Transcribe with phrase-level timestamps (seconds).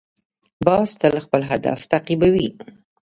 [0.65, 2.47] باز تل خپل هدف تعقیبوي